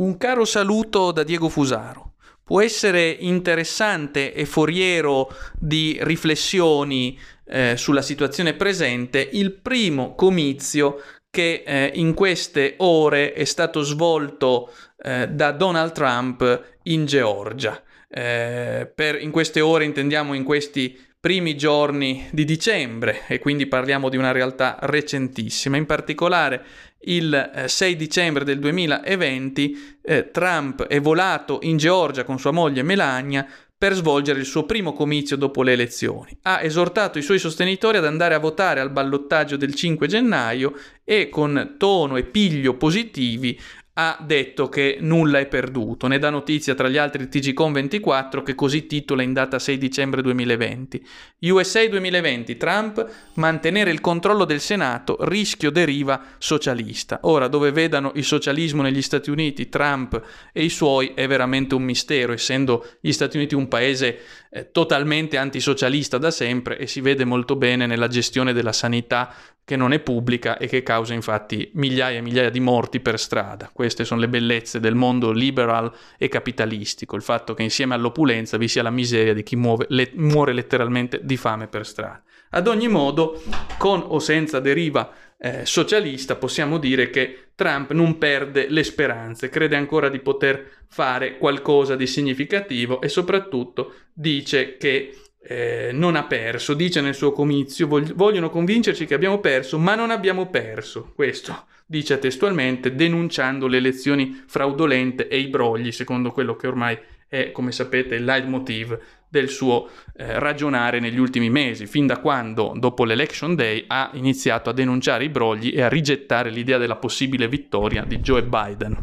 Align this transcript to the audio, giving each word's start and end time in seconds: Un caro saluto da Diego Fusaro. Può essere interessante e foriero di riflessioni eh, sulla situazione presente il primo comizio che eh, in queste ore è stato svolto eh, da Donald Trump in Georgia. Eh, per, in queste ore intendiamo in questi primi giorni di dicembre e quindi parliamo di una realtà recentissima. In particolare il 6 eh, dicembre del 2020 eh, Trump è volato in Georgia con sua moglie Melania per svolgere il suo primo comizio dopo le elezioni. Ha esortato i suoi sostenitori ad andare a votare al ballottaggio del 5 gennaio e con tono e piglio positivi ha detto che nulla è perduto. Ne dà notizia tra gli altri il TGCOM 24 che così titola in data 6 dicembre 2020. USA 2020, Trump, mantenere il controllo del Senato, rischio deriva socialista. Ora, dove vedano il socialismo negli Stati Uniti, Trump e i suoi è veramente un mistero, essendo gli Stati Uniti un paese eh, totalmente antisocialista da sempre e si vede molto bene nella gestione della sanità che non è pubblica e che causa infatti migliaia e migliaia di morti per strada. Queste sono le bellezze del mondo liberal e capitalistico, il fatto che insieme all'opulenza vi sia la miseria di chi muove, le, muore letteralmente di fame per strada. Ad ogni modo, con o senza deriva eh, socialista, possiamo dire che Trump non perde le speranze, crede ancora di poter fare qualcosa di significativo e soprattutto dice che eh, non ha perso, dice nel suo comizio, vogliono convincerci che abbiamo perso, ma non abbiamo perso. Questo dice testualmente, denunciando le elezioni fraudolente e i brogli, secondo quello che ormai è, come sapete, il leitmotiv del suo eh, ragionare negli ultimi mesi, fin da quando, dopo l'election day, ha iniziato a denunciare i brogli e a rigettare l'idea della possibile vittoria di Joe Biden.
Un 0.00 0.16
caro 0.16 0.46
saluto 0.46 1.12
da 1.12 1.22
Diego 1.22 1.50
Fusaro. 1.50 2.14
Può 2.42 2.62
essere 2.62 3.10
interessante 3.10 4.32
e 4.32 4.46
foriero 4.46 5.28
di 5.58 5.98
riflessioni 6.00 7.18
eh, 7.44 7.76
sulla 7.76 8.00
situazione 8.00 8.54
presente 8.54 9.28
il 9.32 9.52
primo 9.52 10.14
comizio 10.14 11.02
che 11.28 11.62
eh, 11.66 11.92
in 11.96 12.14
queste 12.14 12.76
ore 12.78 13.34
è 13.34 13.44
stato 13.44 13.82
svolto 13.82 14.72
eh, 15.02 15.28
da 15.28 15.52
Donald 15.52 15.92
Trump 15.92 16.78
in 16.84 17.04
Georgia. 17.04 17.78
Eh, 18.08 18.90
per, 18.92 19.20
in 19.20 19.30
queste 19.30 19.60
ore 19.60 19.84
intendiamo 19.84 20.32
in 20.32 20.44
questi 20.44 20.98
primi 21.20 21.54
giorni 21.54 22.28
di 22.32 22.46
dicembre 22.46 23.26
e 23.26 23.38
quindi 23.38 23.66
parliamo 23.66 24.08
di 24.08 24.16
una 24.16 24.32
realtà 24.32 24.78
recentissima. 24.80 25.76
In 25.76 25.84
particolare 25.84 26.64
il 27.00 27.64
6 27.66 27.92
eh, 27.92 27.96
dicembre 27.96 28.42
del 28.42 28.58
2020 28.58 29.98
eh, 30.00 30.30
Trump 30.30 30.84
è 30.84 30.98
volato 30.98 31.58
in 31.62 31.76
Georgia 31.76 32.24
con 32.24 32.38
sua 32.38 32.52
moglie 32.52 32.82
Melania 32.82 33.46
per 33.76 33.94
svolgere 33.94 34.40
il 34.40 34.46
suo 34.46 34.64
primo 34.64 34.94
comizio 34.94 35.36
dopo 35.36 35.62
le 35.62 35.72
elezioni. 35.72 36.36
Ha 36.42 36.62
esortato 36.62 37.18
i 37.18 37.22
suoi 37.22 37.38
sostenitori 37.38 37.98
ad 37.98 38.06
andare 38.06 38.34
a 38.34 38.38
votare 38.38 38.80
al 38.80 38.90
ballottaggio 38.90 39.56
del 39.56 39.74
5 39.74 40.06
gennaio 40.06 40.74
e 41.04 41.28
con 41.28 41.74
tono 41.78 42.16
e 42.16 42.24
piglio 42.24 42.76
positivi 42.76 43.58
ha 44.00 44.16
detto 44.18 44.70
che 44.70 44.96
nulla 44.98 45.40
è 45.40 45.46
perduto. 45.46 46.06
Ne 46.06 46.18
dà 46.18 46.30
notizia 46.30 46.74
tra 46.74 46.88
gli 46.88 46.96
altri 46.96 47.22
il 47.22 47.28
TGCOM 47.28 47.74
24 47.74 48.42
che 48.42 48.54
così 48.54 48.86
titola 48.86 49.22
in 49.22 49.34
data 49.34 49.58
6 49.58 49.76
dicembre 49.76 50.22
2020. 50.22 51.06
USA 51.40 51.86
2020, 51.86 52.56
Trump, 52.56 53.06
mantenere 53.34 53.90
il 53.90 54.00
controllo 54.00 54.46
del 54.46 54.60
Senato, 54.60 55.18
rischio 55.20 55.70
deriva 55.70 56.22
socialista. 56.38 57.20
Ora, 57.24 57.46
dove 57.48 57.72
vedano 57.72 58.12
il 58.14 58.24
socialismo 58.24 58.80
negli 58.80 59.02
Stati 59.02 59.28
Uniti, 59.28 59.68
Trump 59.68 60.18
e 60.50 60.64
i 60.64 60.70
suoi 60.70 61.12
è 61.14 61.26
veramente 61.26 61.74
un 61.74 61.82
mistero, 61.82 62.32
essendo 62.32 62.86
gli 63.02 63.12
Stati 63.12 63.36
Uniti 63.36 63.54
un 63.54 63.68
paese 63.68 64.18
eh, 64.50 64.70
totalmente 64.70 65.36
antisocialista 65.36 66.16
da 66.16 66.30
sempre 66.30 66.78
e 66.78 66.86
si 66.86 67.02
vede 67.02 67.26
molto 67.26 67.54
bene 67.54 67.84
nella 67.84 68.08
gestione 68.08 68.54
della 68.54 68.72
sanità 68.72 69.34
che 69.64 69.76
non 69.76 69.92
è 69.92 70.00
pubblica 70.00 70.58
e 70.58 70.66
che 70.66 70.82
causa 70.82 71.14
infatti 71.14 71.70
migliaia 71.74 72.18
e 72.18 72.22
migliaia 72.22 72.50
di 72.50 72.60
morti 72.60 73.00
per 73.00 73.18
strada. 73.20 73.70
Queste 73.72 74.04
sono 74.04 74.20
le 74.20 74.28
bellezze 74.28 74.80
del 74.80 74.94
mondo 74.94 75.30
liberal 75.30 75.92
e 76.18 76.28
capitalistico, 76.28 77.16
il 77.16 77.22
fatto 77.22 77.54
che 77.54 77.62
insieme 77.62 77.94
all'opulenza 77.94 78.56
vi 78.56 78.68
sia 78.68 78.82
la 78.82 78.90
miseria 78.90 79.32
di 79.32 79.42
chi 79.42 79.56
muove, 79.56 79.86
le, 79.90 80.10
muore 80.14 80.52
letteralmente 80.52 81.20
di 81.22 81.36
fame 81.36 81.68
per 81.68 81.86
strada. 81.86 82.22
Ad 82.52 82.66
ogni 82.66 82.88
modo, 82.88 83.40
con 83.78 84.02
o 84.04 84.18
senza 84.18 84.58
deriva 84.58 85.12
eh, 85.38 85.64
socialista, 85.64 86.34
possiamo 86.34 86.78
dire 86.78 87.08
che 87.08 87.50
Trump 87.54 87.92
non 87.92 88.18
perde 88.18 88.68
le 88.68 88.82
speranze, 88.82 89.48
crede 89.48 89.76
ancora 89.76 90.08
di 90.08 90.18
poter 90.18 90.84
fare 90.88 91.38
qualcosa 91.38 91.94
di 91.94 92.08
significativo 92.08 93.00
e 93.00 93.08
soprattutto 93.08 93.94
dice 94.12 94.76
che 94.76 95.14
eh, 95.42 95.90
non 95.92 96.16
ha 96.16 96.24
perso, 96.24 96.74
dice 96.74 97.00
nel 97.00 97.14
suo 97.14 97.32
comizio, 97.32 97.86
vogliono 97.86 98.50
convincerci 98.50 99.06
che 99.06 99.14
abbiamo 99.14 99.38
perso, 99.38 99.78
ma 99.78 99.94
non 99.94 100.10
abbiamo 100.10 100.46
perso. 100.48 101.12
Questo 101.14 101.66
dice 101.86 102.18
testualmente, 102.18 102.94
denunciando 102.94 103.66
le 103.66 103.78
elezioni 103.78 104.44
fraudolente 104.46 105.26
e 105.28 105.38
i 105.38 105.48
brogli, 105.48 105.90
secondo 105.90 106.30
quello 106.30 106.54
che 106.54 106.68
ormai 106.68 106.96
è, 107.26 107.50
come 107.52 107.72
sapete, 107.72 108.14
il 108.16 108.24
leitmotiv 108.24 108.98
del 109.28 109.48
suo 109.48 109.88
eh, 110.16 110.38
ragionare 110.38 111.00
negli 111.00 111.18
ultimi 111.18 111.50
mesi, 111.50 111.86
fin 111.86 112.06
da 112.06 112.18
quando, 112.18 112.74
dopo 112.76 113.04
l'election 113.04 113.54
day, 113.54 113.84
ha 113.86 114.10
iniziato 114.14 114.70
a 114.70 114.72
denunciare 114.72 115.24
i 115.24 115.28
brogli 115.28 115.72
e 115.74 115.82
a 115.82 115.88
rigettare 115.88 116.50
l'idea 116.50 116.78
della 116.78 116.96
possibile 116.96 117.48
vittoria 117.48 118.04
di 118.04 118.18
Joe 118.18 118.42
Biden. 118.42 118.98